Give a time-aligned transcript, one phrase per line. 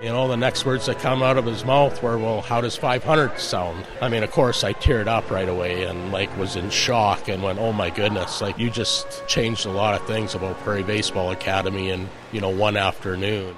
[0.00, 2.76] You know, the next words that come out of his mouth were, well, how does
[2.76, 3.84] 500 sound?
[4.00, 7.42] I mean, of course, I teared up right away and, like, was in shock and
[7.42, 11.32] went, oh my goodness, like, you just changed a lot of things about Prairie Baseball
[11.32, 13.56] Academy in, you know, one afternoon.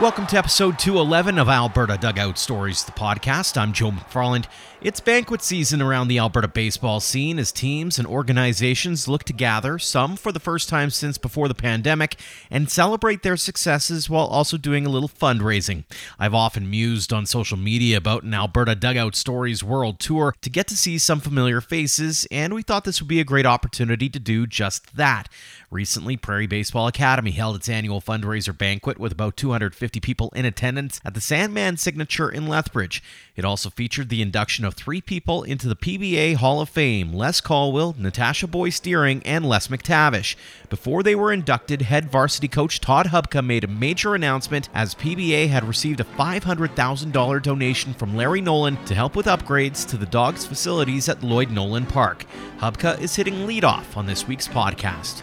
[0.00, 3.60] Welcome to episode 211 of Alberta Dugout Stories, the podcast.
[3.60, 4.46] I'm Joe McFarland.
[4.80, 9.78] It's banquet season around the Alberta baseball scene as teams and organizations look to gather,
[9.78, 12.16] some for the first time since before the pandemic,
[12.50, 15.84] and celebrate their successes while also doing a little fundraising.
[16.18, 20.66] I've often mused on social media about an Alberta Dugout Stories World Tour to get
[20.68, 24.18] to see some familiar faces, and we thought this would be a great opportunity to
[24.18, 25.28] do just that.
[25.70, 31.00] Recently, Prairie Baseball Academy held its annual fundraiser banquet with about 250 people in attendance
[31.04, 33.02] at the Sandman Signature in Lethbridge.
[33.34, 37.40] It also featured the induction of three people into the PBA Hall of Fame Les
[37.40, 40.36] Caldwell, Natasha Boyce Deering, and Les McTavish.
[40.68, 45.48] Before they were inducted, head varsity coach Todd Hubka made a major announcement as PBA
[45.48, 50.44] had received a $500,000 donation from Larry Nolan to help with upgrades to the Dawgs
[50.44, 52.26] facilities at Lloyd Nolan Park.
[52.58, 55.22] Hubka is hitting leadoff on this week's podcast.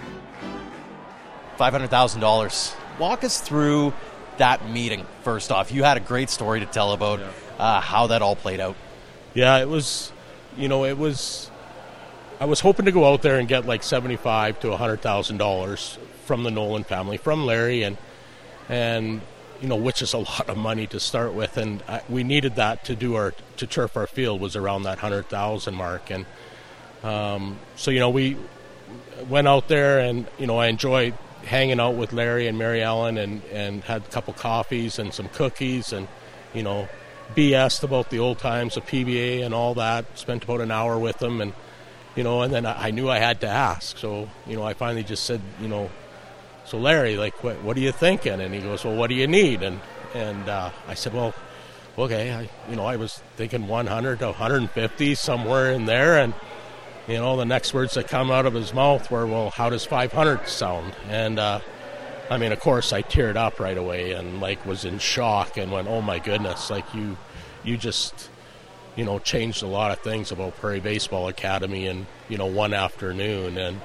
[1.58, 2.76] $500,000.
[3.00, 3.94] Walk us through
[4.38, 5.72] that meeting, first off.
[5.72, 7.20] You had a great story to tell about
[7.58, 8.76] uh, how that all played out.
[9.34, 10.12] Yeah, it was,
[10.58, 11.50] you know, it was.
[12.40, 15.98] I was hoping to go out there and get like seventy-five to hundred thousand dollars
[16.26, 17.98] from the Nolan family, from Larry, and
[18.70, 19.22] and
[19.62, 22.56] you know, which is a lot of money to start with, and I, we needed
[22.56, 26.26] that to do our to turf our field was around that hundred thousand mark, and
[27.04, 28.38] um, so you know we
[29.28, 31.16] went out there, and you know I enjoyed
[31.48, 35.30] hanging out with Larry and Mary Ellen, and and had a couple coffees and some
[35.30, 36.08] cookies, and
[36.54, 36.88] you know
[37.36, 40.18] BS'd about the old times of PBA and all that.
[40.18, 41.54] Spent about an hour with them, and
[42.16, 43.98] you know, and then I, I knew I had to ask.
[43.98, 45.90] So you know, I finally just said, you know,
[46.66, 48.42] so Larry, like, what, what are you thinking?
[48.42, 49.64] And he goes, well, what do you need?
[49.64, 49.80] And
[50.14, 51.34] and uh, I said, well,
[51.98, 56.34] okay, I, you know, I was thinking 100 to 150 somewhere in there, and
[57.08, 59.86] you know, the next words that come out of his mouth were, well, how does
[59.86, 60.94] 500 sound?
[61.10, 61.62] And uh,
[62.30, 65.72] I mean, of course, I teared up right away and like was in shock and
[65.72, 67.18] went, "Oh my goodness!" Like you,
[67.64, 68.30] you just,
[68.98, 72.74] you know, changed a lot of things about Prairie Baseball Academy in you know one
[72.74, 73.58] afternoon.
[73.58, 73.82] And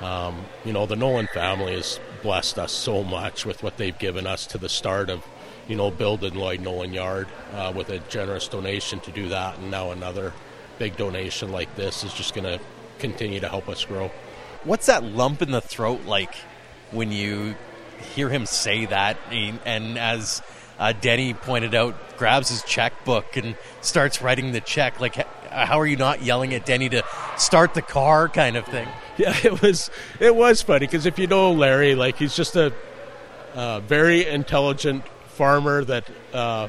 [0.00, 4.26] um, you know, the Nolan family has blessed us so much with what they've given
[4.26, 5.24] us to the start of,
[5.68, 9.70] you know, building Lloyd Nolan Yard uh, with a generous donation to do that, and
[9.70, 10.32] now another
[10.78, 12.62] big donation like this is just going to
[12.98, 14.10] continue to help us grow.
[14.64, 16.34] What's that lump in the throat like
[16.90, 17.54] when you
[18.14, 20.42] hear him say that, and as
[20.78, 25.00] uh, Denny pointed out, grabs his checkbook and starts writing the check.
[25.00, 25.14] Like,
[25.50, 27.02] how are you not yelling at Denny to
[27.36, 28.88] start the car, kind of thing?
[29.18, 32.70] Yeah, it was it was funny because if you know Larry, like he's just a
[33.54, 36.68] uh, very intelligent farmer that uh,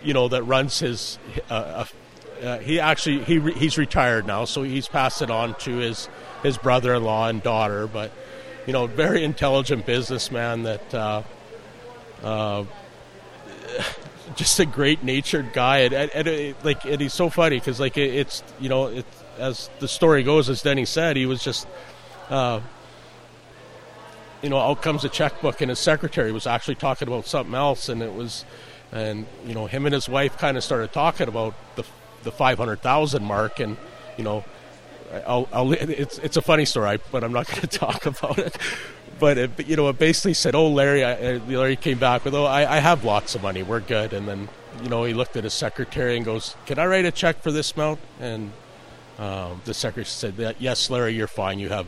[0.00, 1.18] you know that runs his.
[1.50, 1.84] Uh,
[2.42, 6.08] uh he actually he he's retired now, so he's passed it on to his
[6.42, 8.10] his brother-in-law and daughter, but
[8.66, 11.22] you know, very intelligent businessman that uh,
[12.22, 12.64] uh,
[14.36, 17.96] just a great natured guy, and, and, and like, and he's so funny because like
[17.96, 19.06] it, it's you know, it,
[19.38, 21.66] as the story goes, as Denny said, he was just.
[22.28, 22.60] Uh,
[24.42, 27.88] you know, out comes a checkbook, and his secretary was actually talking about something else,
[27.88, 28.44] and it was,
[28.90, 31.84] and you know, him and his wife kind of started talking about the
[32.22, 33.76] the five hundred thousand mark, and
[34.16, 34.44] you know,
[35.26, 38.56] I'll, I'll, it's it's a funny story, but I'm not going to talk about it.
[39.18, 42.44] But it, you know, it basically said, "Oh, Larry," I, Larry came back with, "Oh,
[42.44, 43.62] I, I have lots of money.
[43.62, 44.48] We're good." And then,
[44.82, 47.52] you know, he looked at his secretary and goes, "Can I write a check for
[47.52, 48.52] this amount?" And
[49.18, 51.58] um, the secretary said, "Yes, Larry, you're fine.
[51.58, 51.86] You have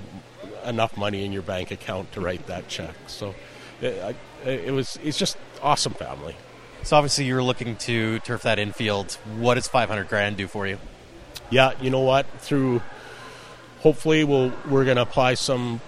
[0.65, 3.35] enough money in your bank account to write that check." So
[3.81, 6.37] it, it was it's just awesome family.
[6.85, 9.15] So obviously, you're looking to turf that infield.
[9.39, 10.79] What does 500 grand do for you?
[11.49, 12.27] Yeah, you know what?
[12.41, 12.83] Through
[13.81, 15.81] hopefully we'll we're going to apply some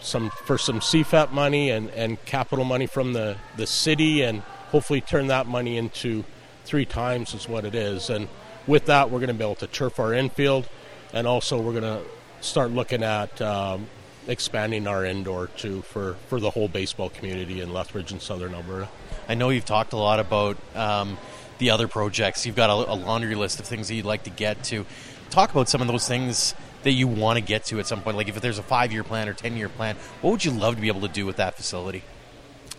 [0.00, 5.00] some for some CFEP money and, and capital money from the, the city and hopefully
[5.00, 6.24] turn that money into
[6.64, 8.08] three times is what it is.
[8.08, 8.28] And
[8.68, 10.68] with that, we're going to be able to turf our infield,
[11.12, 12.02] and also we're going to
[12.40, 13.88] start looking at um,
[14.28, 18.88] expanding our indoor too for, for the whole baseball community in Lethbridge and Southern Alberta.
[19.28, 21.18] I know you've talked a lot about um,
[21.58, 22.46] the other projects.
[22.46, 24.86] You've got a, a laundry list of things that you'd like to get to.
[25.30, 26.54] Talk about some of those things
[26.86, 28.16] that you want to get to at some point?
[28.16, 30.76] Like if there's a five year plan or ten year plan, what would you love
[30.76, 32.04] to be able to do with that facility?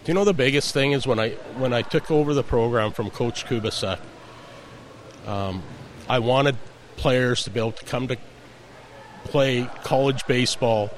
[0.04, 2.94] Do you know the biggest thing is when I when I took over the program
[2.94, 4.00] from Coach Kubasek,
[5.26, 5.62] um,
[6.08, 6.56] I wanted
[6.96, 8.18] players to be able to come to
[9.26, 10.90] play college baseball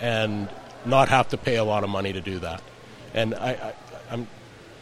[0.00, 0.50] and
[0.84, 2.62] not have to pay a lot of money to do that.
[3.14, 3.74] And I, I
[4.10, 4.28] I'm,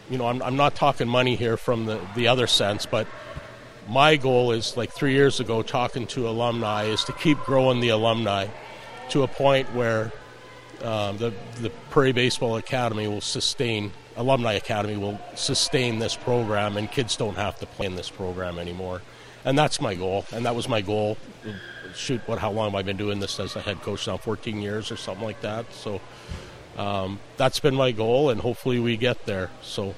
[0.09, 3.07] you know, I'm, I'm not talking money here from the, the other sense, but
[3.87, 7.89] my goal is like three years ago talking to alumni is to keep growing the
[7.89, 8.47] alumni
[9.09, 10.11] to a point where
[10.83, 16.89] um, the the Prairie Baseball Academy will sustain alumni academy will sustain this program and
[16.89, 19.01] kids don't have to play in this program anymore.
[19.43, 20.25] And that's my goal.
[20.31, 21.17] And that was my goal.
[21.93, 24.17] Shoot what how long have i been doing this as a head coach now?
[24.17, 25.71] 14 years or something like that.
[25.73, 26.01] So
[26.77, 29.95] um, that's been my goal and hopefully we get there so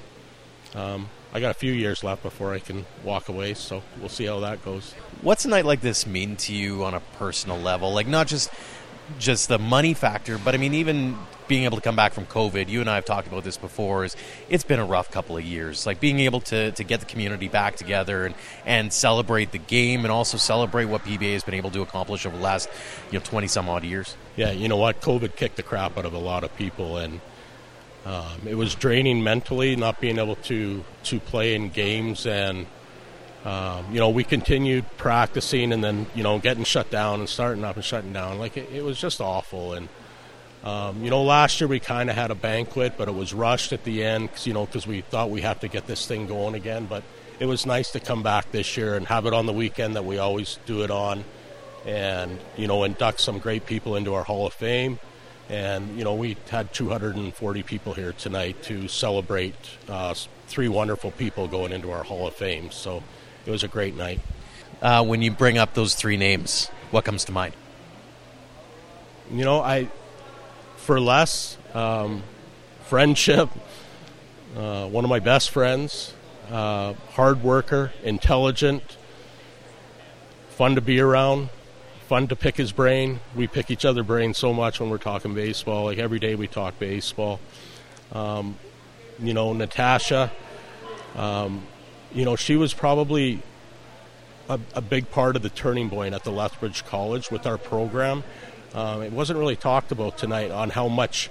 [0.74, 4.24] um, I got a few years left before I can walk away, so we'll see
[4.24, 4.94] how that goes.
[5.20, 7.92] What's a night like this mean to you on a personal level?
[7.92, 8.50] Like not just
[9.18, 11.16] just the money factor, but I mean even
[11.48, 12.68] being able to come back from COVID.
[12.68, 14.04] You and I have talked about this before.
[14.04, 14.14] Is
[14.48, 15.86] it's been a rough couple of years.
[15.86, 18.34] Like being able to, to get the community back together and,
[18.64, 22.36] and celebrate the game, and also celebrate what PBA has been able to accomplish over
[22.36, 22.68] the last
[23.10, 24.14] you know twenty some odd years.
[24.36, 25.00] Yeah, you know what?
[25.00, 27.20] COVID kicked the crap out of a lot of people, and
[28.04, 32.66] um, it was draining mentally, not being able to to play in games, and
[33.44, 37.64] um, you know we continued practicing, and then you know getting shut down and starting
[37.64, 38.38] up and shutting down.
[38.38, 39.88] Like it, it was just awful, and
[40.64, 43.72] um, you know last year we kind of had a banquet, but it was rushed
[43.72, 46.26] at the end, cause, you know, because we thought we have to get this thing
[46.26, 46.86] going again.
[46.86, 47.02] But
[47.38, 50.04] it was nice to come back this year and have it on the weekend that
[50.04, 51.24] we always do it on,
[51.86, 54.98] and you know induct some great people into our Hall of Fame
[55.48, 59.54] and, you know, we had 240 people here tonight to celebrate
[59.88, 60.14] uh,
[60.46, 62.70] three wonderful people going into our Hall of Fame.
[62.70, 63.02] So
[63.48, 64.20] it was a great night.
[64.80, 67.54] Uh, when you bring up those three names, what comes to mind?
[69.32, 69.88] You know, I,
[70.76, 72.22] for Les, um,
[72.84, 73.48] friendship,
[74.56, 76.14] uh, one of my best friends,
[76.50, 78.96] uh, hard worker, intelligent,
[80.50, 81.48] fun to be around
[82.08, 83.20] fun to pick his brain.
[83.36, 85.84] We pick each other brain so much when we're talking baseball.
[85.84, 87.38] Like every day we talk baseball.
[88.12, 88.56] Um,
[89.18, 90.32] you know, Natasha.
[91.16, 91.66] Um,
[92.12, 93.42] you know, she was probably
[94.48, 98.24] a, a, big part of the turning point at the Lethbridge College with our program.
[98.74, 101.30] Um, it wasn't really talked about tonight on how much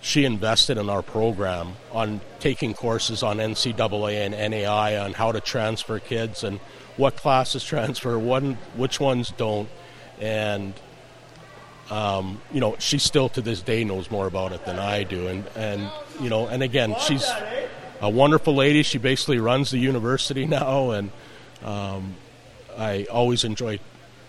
[0.00, 5.40] she invested in our program on taking courses on NCAA and NAIA on how to
[5.40, 6.58] transfer kids and
[6.96, 9.68] what classes transfer, one, which ones don't.
[10.20, 10.74] And
[11.90, 15.26] um, you know she still to this day knows more about it than I do,
[15.26, 17.26] and and you know, and again, she's
[18.00, 18.82] a wonderful lady.
[18.82, 21.10] She basically runs the university now, and
[21.64, 22.14] um,
[22.76, 23.80] I always enjoy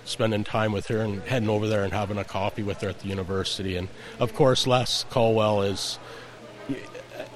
[0.05, 2.99] spending time with her and heading over there and having a coffee with her at
[2.99, 3.75] the university.
[3.75, 3.89] And
[4.19, 5.99] of course, Les Caldwell is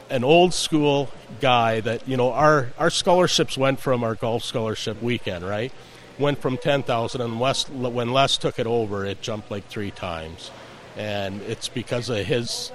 [0.10, 1.10] an old school
[1.42, 5.72] guy that you know our our scholarships went from our golf scholarship weekend, right?
[6.20, 10.52] went from 10,000 and when Les took it over, it jumped like three times.
[10.96, 12.72] And it's because of his,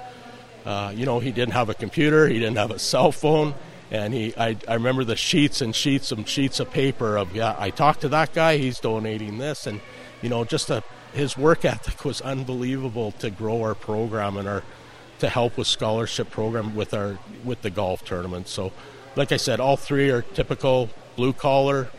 [0.65, 3.55] uh, you know, he didn't have a computer, he didn't have a cell phone.
[3.91, 7.55] And he, I, I remember the sheets and sheets and sheets of paper of, yeah,
[7.57, 9.65] I talked to that guy, he's donating this.
[9.65, 9.81] And,
[10.21, 10.83] you know, just a,
[11.13, 14.63] his work ethic was unbelievable to grow our program and our,
[15.19, 18.47] to help with scholarship program with our, with the golf tournament.
[18.47, 18.71] So,
[19.15, 21.89] like I said, all three are typical blue collar,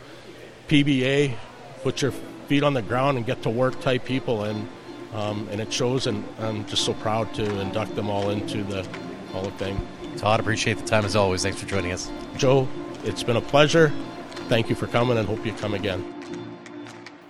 [0.69, 1.35] PBA,
[1.83, 2.11] put your
[2.47, 4.67] feet on the ground and get to work type people, and
[5.13, 6.07] um, and it shows.
[6.07, 8.87] And I'm just so proud to induct them all into the
[9.31, 9.79] Hall of Fame.
[10.17, 11.43] Todd, appreciate the time as always.
[11.43, 12.11] Thanks for joining us.
[12.37, 12.67] Joe,
[13.03, 13.91] it's been a pleasure.
[14.49, 16.21] Thank you for coming, and hope you come again.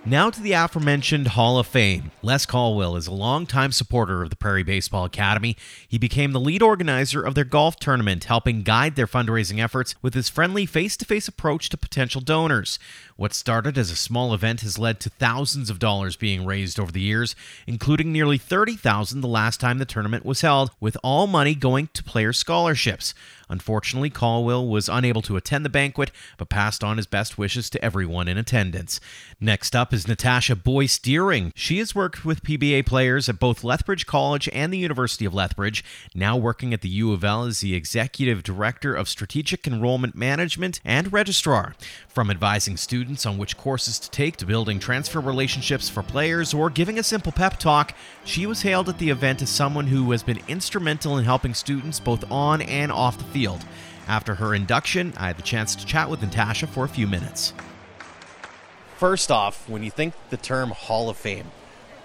[0.04, 2.10] Now to the aforementioned Hall of Fame.
[2.22, 5.56] Les Caldwell is a longtime supporter of the Prairie Baseball Academy.
[5.86, 10.14] He became the lead organizer of their golf tournament, helping guide their fundraising efforts with
[10.14, 12.80] his friendly face to face approach to potential donors.
[13.16, 16.90] What started as a small event has led to thousands of dollars being raised over
[16.90, 21.54] the years, including nearly 30,000 the last time the tournament was held, with all money
[21.54, 23.14] going to player scholarships.
[23.52, 27.84] Unfortunately, Caldwell was unable to attend the banquet, but passed on his best wishes to
[27.84, 28.98] everyone in attendance.
[29.40, 31.52] Next up is Natasha Boyce Deering.
[31.54, 35.84] She has worked with PBA players at both Lethbridge College and the University of Lethbridge,
[36.14, 40.80] now working at the U of L as the Executive Director of Strategic Enrollment Management
[40.82, 41.74] and Registrar.
[42.08, 46.70] From advising students on which courses to take to building transfer relationships for players or
[46.70, 50.22] giving a simple pep talk, she was hailed at the event as someone who has
[50.22, 53.64] been instrumental in helping students both on and off the field field.
[54.08, 57.52] After her induction, I had the chance to chat with Natasha for a few minutes.
[58.96, 61.50] First off, when you think the term Hall of Fame,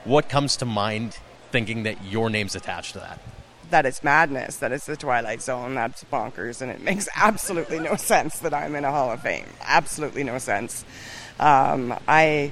[0.03, 1.17] what comes to mind
[1.51, 3.19] thinking that your name's attached to that?
[3.69, 7.95] That it's madness, that it's the Twilight Zone, that's bonkers, and it makes absolutely no
[7.95, 9.47] sense that I'm in a Hall of Fame.
[9.61, 10.85] Absolutely no sense.
[11.39, 12.51] Um, I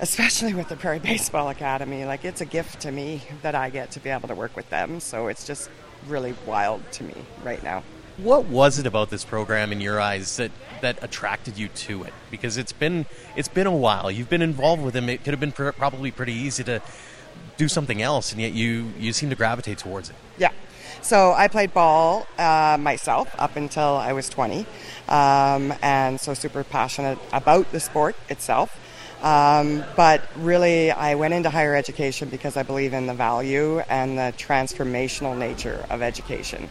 [0.00, 2.04] especially with the Prairie Baseball Academy.
[2.04, 4.68] Like, it's a gift to me that I get to be able to work with
[4.70, 5.00] them.
[5.00, 5.70] So it's just
[6.08, 7.14] really wild to me
[7.44, 7.82] right now.
[8.16, 10.50] What was it about this program in your eyes that,
[10.82, 12.12] that attracted you to it?
[12.30, 14.10] Because it's been it's been a while.
[14.10, 15.08] You've been involved with them.
[15.08, 16.82] It could have been pr- probably pretty easy to
[17.60, 20.16] do something else, and yet you you seem to gravitate towards it.
[20.38, 20.52] Yeah.
[21.02, 24.66] So I played ball uh, myself up until I was 20,
[25.08, 28.78] um, and so super passionate about the sport itself.
[29.22, 34.16] Um, but really, I went into higher education because I believe in the value and
[34.16, 36.70] the transformational nature of education.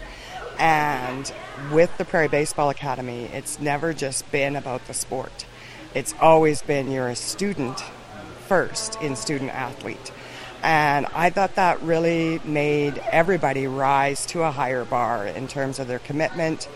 [0.57, 1.31] And
[1.71, 5.45] with the Prairie Baseball Academy, it's never just been about the sport.
[5.93, 7.79] It's always been you're a student
[8.47, 10.11] first in student athlete.
[10.61, 15.87] And I thought that really made everybody rise to a higher bar in terms of
[15.87, 16.67] their commitment.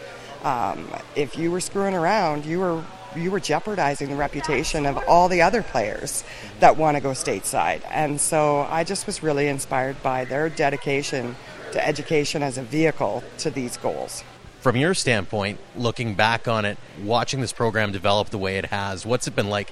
[0.43, 2.83] Um, if you were screwing around, you were
[3.15, 6.23] you were jeopardizing the reputation of all the other players
[6.59, 7.81] that want to go stateside.
[7.91, 11.35] And so I just was really inspired by their dedication
[11.73, 14.23] to education as a vehicle to these goals.
[14.61, 19.05] From your standpoint, looking back on it, watching this program develop the way it has,
[19.05, 19.71] what's it been like?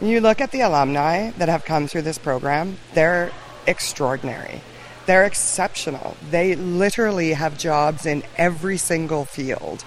[0.00, 3.32] You look at the alumni that have come through this program, they're
[3.66, 4.60] extraordinary.
[5.06, 6.16] They're exceptional.
[6.30, 9.84] They literally have jobs in every single field.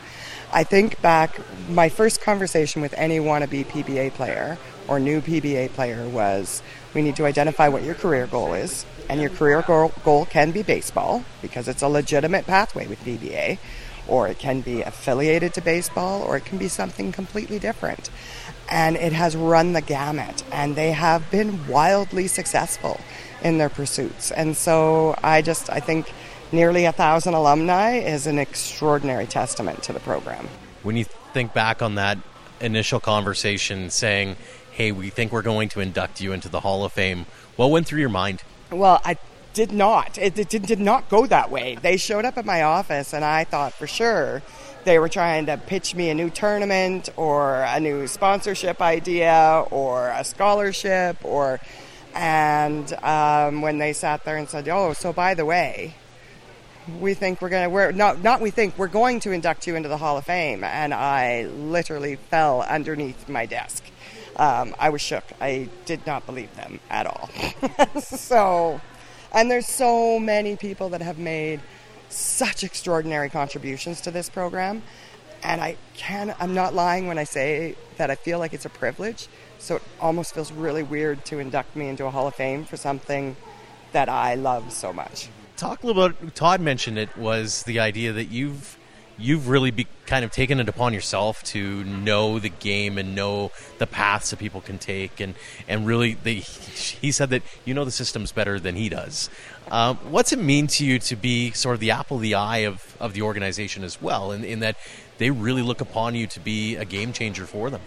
[0.52, 1.40] I think back,
[1.70, 4.58] my first conversation with any wannabe PBA player
[4.90, 6.62] or new PBA player was
[6.94, 8.86] we need to identify what your career goal is.
[9.08, 13.60] And your career goal, goal can be baseball because it's a legitimate pathway with PBA,
[14.10, 18.10] or it can be affiliated to baseball, or it can be something completely different.
[18.72, 23.00] And it has run the gamut, and they have been wildly successful
[23.44, 24.32] in their pursuits.
[24.32, 26.12] And so I just, I think
[26.54, 30.48] nearly a thousand alumni is an extraordinary testament to the program.
[30.84, 32.18] When you think back on that
[32.62, 34.38] initial conversation saying,
[34.72, 37.26] hey, we think we're going to induct you into the Hall of Fame,
[37.58, 38.42] what went through your mind?
[38.72, 39.18] Well, I
[39.54, 40.18] did not.
[40.18, 41.78] It, it did, did not go that way.
[41.82, 44.42] They showed up at my office, and I thought for sure
[44.84, 50.10] they were trying to pitch me a new tournament or a new sponsorship idea or
[50.10, 51.60] a scholarship or
[52.14, 55.96] and um, when they sat there and said oh so by the way
[57.00, 59.76] we think we're going to we're not not we think we're going to induct you
[59.76, 60.64] into the hall of fame.
[60.64, 63.84] And i literally fell underneath my desk.
[64.36, 65.24] Um, i was shook.
[65.40, 67.30] I did not believe them at all.
[68.02, 68.82] So
[69.34, 71.62] and there's so many people that have made
[72.12, 74.84] such extraordinary contributions to this program.
[75.44, 78.70] And I can I'm not lying when I say that I feel like it's a
[78.70, 79.28] privilege.
[79.58, 82.78] So it almost feels really weird to induct me into a Hall of Fame for
[82.78, 83.36] something
[83.92, 85.30] that I love so much.
[85.58, 86.36] Talk a little bit.
[86.36, 88.78] Todd mentioned it was the idea that you've
[89.22, 93.52] you've really be kind of taken it upon yourself to know the game and know
[93.78, 95.36] the paths that people can take and
[95.68, 99.30] and really he said that you know the systems better than he does.
[99.70, 102.60] Um, what's it mean to you to be sort of the apple of the eye
[102.60, 104.76] of, of the organization as well in, in that
[105.18, 107.82] they really look upon you to be a game changer for them?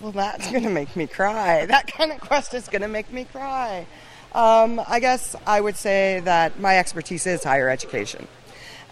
[0.00, 1.66] Well that's going to make me cry.
[1.74, 3.86] That kind of question is going to make me cry.
[4.32, 8.26] Um, i guess i would say that my expertise is higher education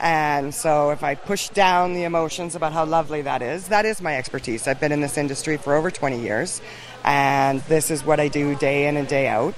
[0.02, 4.02] and so, if I push down the emotions about how lovely that is, that is
[4.02, 4.66] my expertise.
[4.66, 6.60] I've been in this industry for over 20 years,
[7.04, 9.54] and this is what I do day in and day out.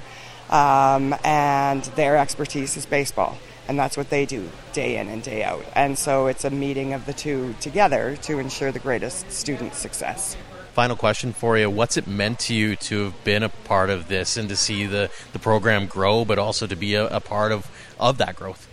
[0.51, 5.43] Um, and their expertise is baseball, and that's what they do day in and day
[5.43, 5.65] out.
[5.75, 10.37] And so, it's a meeting of the two together to ensure the greatest student success.
[10.75, 11.71] Final question for you.
[11.71, 14.85] What's it meant to you to have been a part of this and to see
[14.85, 18.69] the, the program grow, but also to be a, a part of, of that growth?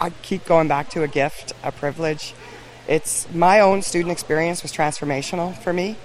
[0.00, 2.34] I keep going back to a gift, a privilege.
[2.86, 5.96] It's my own student experience was transformational for me.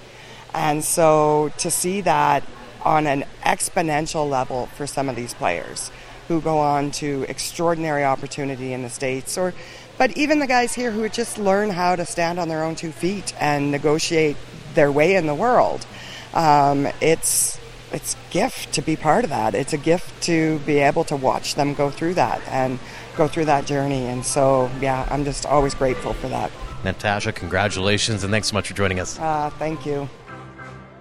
[0.54, 2.44] And so to see that
[2.82, 5.90] on an exponential level for some of these players
[6.28, 9.52] who go on to extraordinary opportunity in the States or
[9.98, 12.90] but even the guys here who just learn how to stand on their own two
[12.90, 14.36] feet and negotiate
[14.72, 15.84] their way in the world.
[16.32, 17.59] Um, it's
[17.92, 19.54] it's a gift to be part of that.
[19.54, 22.78] It's a gift to be able to watch them go through that and
[23.16, 24.06] go through that journey.
[24.06, 26.50] And so, yeah, I'm just always grateful for that.
[26.84, 29.18] Natasha, congratulations and thanks so much for joining us.
[29.18, 30.08] Uh, thank you.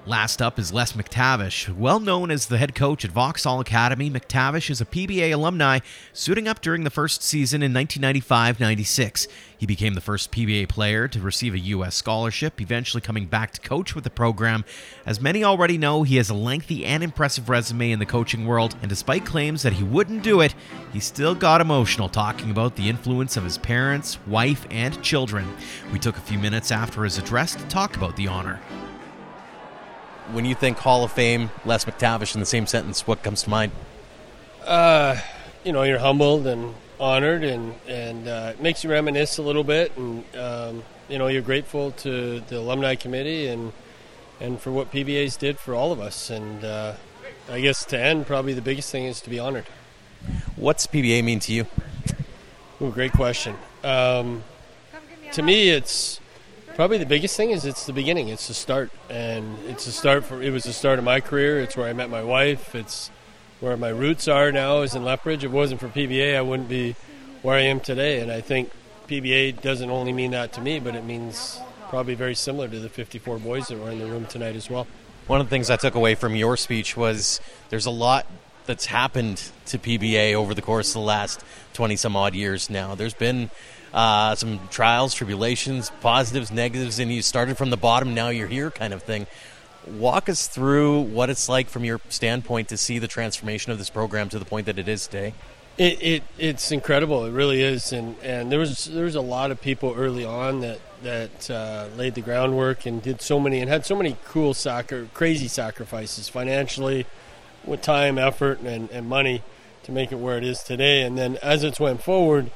[0.10, 1.70] Last up is Les McTavish.
[1.70, 5.82] Well known as the head coach at Vauxhall Academy, McTavish is a PBA alumni
[6.14, 9.28] suiting up during the first season in 1995 96.
[9.56, 11.94] He became the first PBA player to receive a U.S.
[11.94, 14.66] scholarship, eventually coming back to coach with the program.
[15.06, 18.76] As many already know, he has a lengthy and impressive resume in the coaching world,
[18.82, 20.56] and despite claims that he wouldn't do it,
[20.92, 25.48] he still got emotional talking about the influence of his parents, wife, and children.
[25.94, 28.60] We took a few minutes after his address to talk about the honor.
[30.34, 33.50] When you think Hall of Fame, Les McTavish in the same sentence, what comes to
[33.50, 33.72] mind?
[34.66, 35.20] Uh,
[35.64, 39.64] you know, you're humbled and honored, and and uh, it makes you reminisce a little
[39.64, 43.74] bit, and um, you know, you're grateful to the alumni committee and
[44.40, 46.94] and for what PBA's did for all of us, and uh,
[47.50, 49.66] I guess to end, probably the biggest thing is to be honored.
[50.56, 51.66] What's PBA mean to you?
[52.82, 53.56] Ooh, great question.
[53.84, 54.44] Um,
[55.34, 56.20] to me, it's
[56.80, 58.30] probably the biggest thing is it's the beginning.
[58.30, 60.42] It's the start, and it's the start for.
[60.42, 61.60] It was the start of my career.
[61.60, 62.74] It's where I met my wife.
[62.74, 63.12] It's
[63.60, 64.80] where my roots are now.
[64.84, 65.44] Is in Lethbridge.
[65.44, 66.96] If it wasn't for PBA, I wouldn't be
[67.42, 68.22] where I am today.
[68.22, 68.72] And I think
[69.10, 71.60] PBA doesn't only mean that to me, but it means
[71.90, 74.88] probably very similar to the 54 boys that were in the room tonight as well.
[75.28, 78.26] One of the things I took away from your speech was there's a lot
[78.68, 81.44] that's happened to PBA over the course of the last
[81.74, 82.96] 20 some odd years now.
[82.96, 83.50] There's been
[83.94, 88.72] uh, some trials, tribulations, positives, negatives, and you started from the bottom, now you're here
[88.72, 89.28] kind of thing.
[89.88, 93.90] Walk us through what it's like from your standpoint to see the transformation of this
[93.90, 95.34] program to the point that it is today.
[95.78, 97.24] It, it it's incredible.
[97.24, 100.60] It really is, and and there was there was a lot of people early on
[100.60, 104.54] that that uh, laid the groundwork and did so many and had so many cool
[104.54, 107.06] soccer crazy sacrifices financially,
[107.64, 109.42] with time, effort, and, and money
[109.84, 111.04] to make it where it is today.
[111.04, 112.52] And then as it's went forward,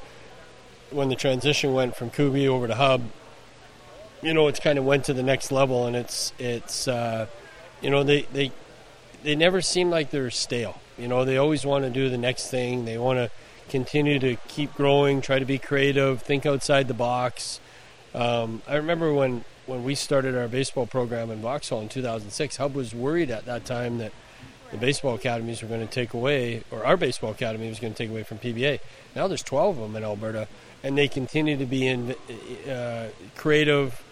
[0.94, 3.02] when the transition went from Kubi over to Hub,
[4.22, 7.26] you know, it's kind of went to the next level, and it's it's uh,
[7.82, 8.52] you know they they
[9.22, 12.50] they never seem like they're stale you know, they always want to do the next
[12.50, 12.84] thing.
[12.84, 13.30] They want to
[13.68, 17.60] continue to keep growing, try to be creative, think outside the box.
[18.14, 22.74] Um, I remember when, when we started our baseball program in Vauxhall in 2006, Hub
[22.74, 24.12] was worried at that time that
[24.74, 27.96] the baseball academies were going to take away, or our baseball academy was going to
[27.96, 28.80] take away from PBA.
[29.14, 30.48] Now there's 12 of them in Alberta,
[30.82, 32.16] and they continue to be in,
[32.68, 34.02] uh, creative,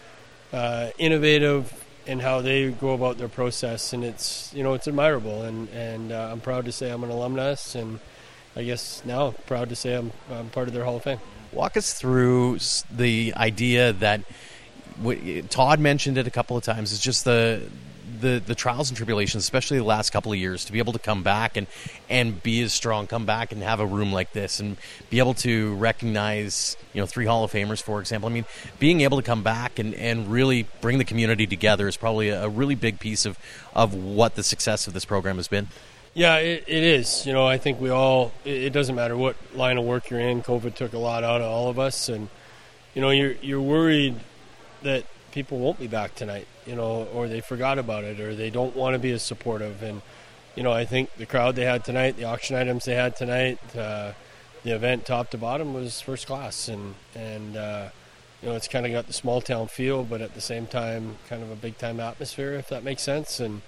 [0.53, 5.43] uh, innovative, and how they go about their process, and it's you know it's admirable,
[5.43, 7.99] and and uh, I'm proud to say I'm an alumnus, and
[8.55, 11.19] I guess now proud to say I'm, I'm part of their Hall of Fame.
[11.51, 14.21] Walk us through the idea that
[15.51, 16.93] Todd mentioned it a couple of times.
[16.93, 17.63] It's just the
[18.23, 20.99] the the trials and tribulations, especially the last couple of years, to be able to
[20.99, 21.67] come back and
[22.09, 24.79] and be as strong, come back and have a room like this, and
[25.11, 28.31] be able to recognize you know three Hall of Famers, for example.
[28.31, 28.47] I mean,
[28.79, 32.49] being able to come back and and really bring the community together is probably a,
[32.49, 33.39] really big piece of
[33.75, 35.69] of what the success of this program has been.
[36.15, 37.27] Yeah, it, it is.
[37.27, 38.33] You know, I think we all.
[38.45, 40.43] It, it doesn't matter what line of work you're in.
[40.43, 42.29] COVID took a lot out of all of us, and
[42.95, 44.17] you know, you're you're worried
[44.83, 48.51] that people won't be back tonight, you know, or they forgot about it, or they
[48.51, 49.83] don't want to be as supportive.
[49.83, 50.03] And
[50.57, 53.59] you know, I think the crowd they had tonight, the auction items they had tonight,
[53.77, 54.13] uh,
[54.65, 57.89] the event top to bottom was first class, and and uh,
[58.43, 61.17] you know, it's kind of got the small town feel, but at the same time,
[61.29, 63.39] kind of a big time atmosphere, if that makes sense.
[63.39, 63.63] And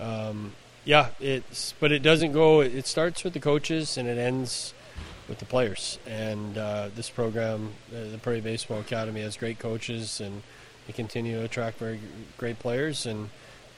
[0.00, 0.52] um,
[0.84, 2.60] yeah, it's but it doesn't go.
[2.60, 4.74] It starts with the coaches and it ends
[5.28, 5.98] with the players.
[6.06, 10.42] And uh, this program, uh, the Prairie Baseball Academy, has great coaches and
[10.86, 12.00] they continue to attract very
[12.38, 13.30] great players, and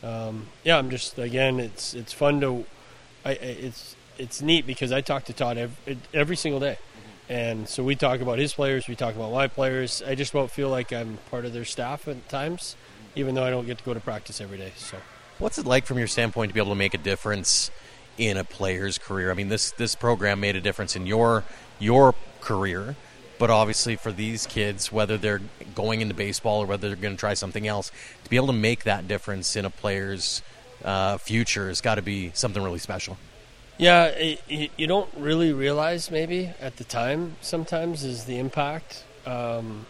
[0.02, 2.64] um, yeah, I'm just again, it's it's fun to,
[3.24, 6.78] I, it's it's neat because I talk to Todd every, every single day,
[7.28, 10.02] and so we talk about his players, we talk about my players.
[10.06, 12.76] I just won't feel like I'm part of their staff at times,
[13.16, 14.72] even though I don't get to go to practice every day.
[14.76, 14.98] So,
[15.38, 17.70] what's it like from your standpoint to be able to make a difference
[18.18, 19.30] in a player's career?
[19.30, 21.44] I mean, this this program made a difference in your
[21.78, 22.96] your career
[23.44, 25.42] but obviously, for these kids, whether they're
[25.74, 28.54] going into baseball or whether they're going to try something else, to be able to
[28.54, 30.40] make that difference in a player's
[30.82, 33.18] uh, future has got to be something really special.
[33.76, 39.04] Yeah, it, you don't really realize maybe at the time sometimes is the impact.
[39.26, 39.84] Um,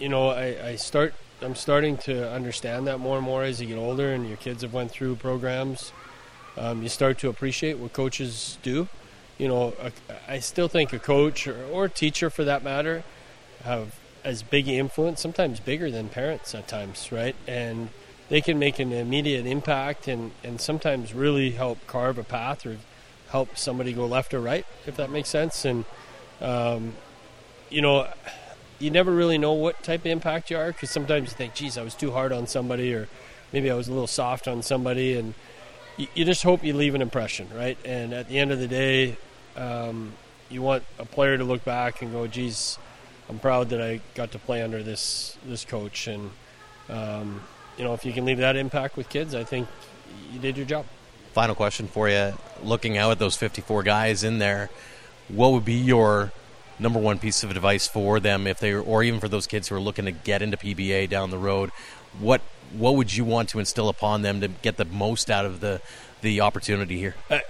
[0.00, 3.68] you know, I, I start I'm starting to understand that more and more as you
[3.68, 5.92] get older and your kids have went through programs.
[6.56, 8.88] Um, you start to appreciate what coaches do
[9.38, 9.74] you know,
[10.28, 13.02] I still think a coach or, or teacher, for that matter,
[13.64, 17.34] have as big influence, sometimes bigger than parents at times, right?
[17.46, 17.88] And
[18.28, 22.78] they can make an immediate impact and, and sometimes really help carve a path or
[23.30, 25.64] help somebody go left or right, if that makes sense.
[25.64, 25.84] And,
[26.40, 26.94] um,
[27.68, 28.08] you know,
[28.78, 31.76] you never really know what type of impact you are because sometimes you think, geez,
[31.76, 33.08] I was too hard on somebody or
[33.52, 35.16] maybe I was a little soft on somebody.
[35.18, 35.34] And,
[35.96, 37.78] you, just hope you leave an impression, right?
[37.84, 39.16] And at the end of the day,
[39.56, 40.12] um,
[40.50, 42.78] you want a player to look back and go, "Geez,
[43.28, 46.30] I'm proud that I got to play under this this coach." And
[46.88, 47.40] um,
[47.78, 49.68] you know, if you can leave that impact with kids, I think
[50.32, 50.86] you did your job.
[51.32, 54.70] Final question for you: Looking out at those 54 guys in there,
[55.28, 56.32] what would be your
[56.78, 59.76] number one piece of advice for them if they or even for those kids who
[59.76, 61.70] are looking to get into PBA down the road?
[62.20, 62.40] What
[62.72, 65.80] what would you want to instill upon them to get the most out of the
[66.22, 67.14] the opportunity here?
[67.30, 67.40] Uh,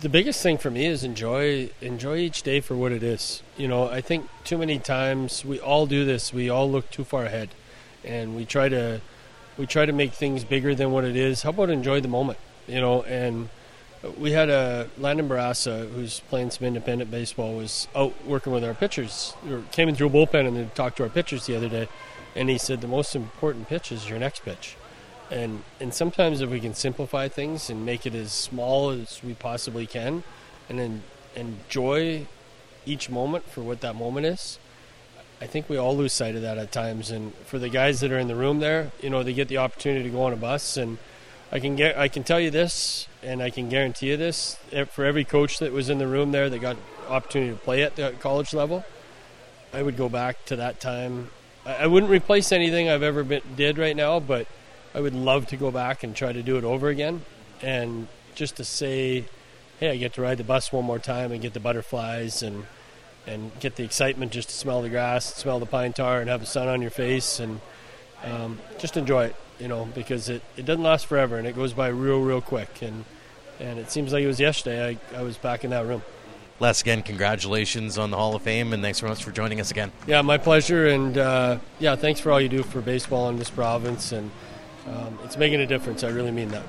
[0.00, 3.42] the biggest thing for me is enjoy enjoy each day for what it is.
[3.56, 6.32] You know, I think too many times we all do this.
[6.32, 7.50] We all look too far ahead,
[8.04, 9.00] and we try to
[9.56, 11.42] we try to make things bigger than what it is.
[11.42, 12.38] How about enjoy the moment?
[12.66, 13.48] You know, and
[14.18, 18.74] we had a Landon Barassa who's playing some independent baseball was out working with our
[18.74, 19.34] pitchers.
[19.72, 21.88] Came in through a bullpen and then talked to our pitchers the other day,
[22.34, 24.76] and he said the most important pitch is your next pitch.
[25.30, 29.34] And and sometimes if we can simplify things and make it as small as we
[29.34, 30.22] possibly can,
[30.68, 31.02] and then
[31.34, 32.26] enjoy
[32.86, 34.58] each moment for what that moment is,
[35.40, 37.10] I think we all lose sight of that at times.
[37.10, 39.58] And for the guys that are in the room there, you know, they get the
[39.58, 40.98] opportunity to go on a bus, and
[41.50, 44.58] I can get I can tell you this, and I can guarantee you this:
[44.90, 46.76] for every coach that was in the room there that got
[47.08, 48.84] opportunity to play at the college level,
[49.72, 51.30] I would go back to that time.
[51.66, 54.46] I, wouldn't replace anything I've ever been, did right now, but
[54.94, 57.22] I would love to go back and try to do it over again,
[57.62, 59.24] and just to say,
[59.80, 62.66] hey, I get to ride the bus one more time and get the butterflies and
[63.26, 66.40] and get the excitement just to smell the grass, smell the pine tar, and have
[66.40, 67.58] the sun on your face, and
[68.22, 69.36] um, just enjoy it.
[69.58, 72.82] You know, because it, it doesn't last forever and it goes by real, real quick.
[72.82, 73.04] And
[73.60, 74.98] and it seems like it was yesterday.
[75.14, 76.02] I, I was back in that room.
[76.60, 79.72] Les, again, congratulations on the Hall of Fame, and thanks very much for joining us
[79.72, 79.90] again.
[80.06, 83.50] Yeah, my pleasure, and uh, yeah, thanks for all you do for baseball in this
[83.50, 84.30] province, and
[84.86, 86.04] um, it's making a difference.
[86.04, 86.62] I really mean that.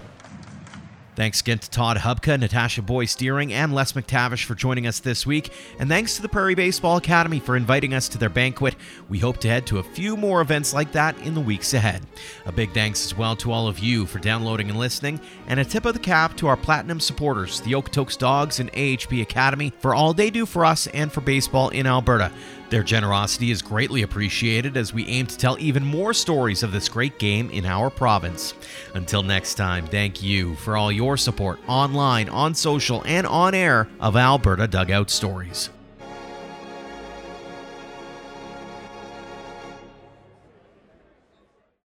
[1.15, 5.25] Thanks again to Todd Hubka, Natasha Boyce Deering, and Les McTavish for joining us this
[5.25, 5.49] week.
[5.79, 8.75] And thanks to the Prairie Baseball Academy for inviting us to their banquet.
[9.07, 12.05] We hope to head to a few more events like that in the weeks ahead.
[12.45, 15.21] A big thanks as well to all of you for downloading and listening.
[15.47, 19.21] And a tip of the cap to our platinum supporters, the Okotoks Dawgs and AHP
[19.21, 22.29] Academy, for all they do for us and for baseball in Alberta.
[22.69, 26.89] Their generosity is greatly appreciated as we aim to tell even more stories of this
[26.89, 28.53] great game in our province.
[28.93, 33.87] Until next time, thank you for all your support online, on social, and on air
[33.99, 35.69] of Alberta Dugout Stories.